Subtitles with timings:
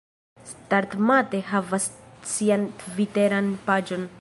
[0.51, 1.85] Startmate havas
[2.31, 4.09] sian Tviteran paĝon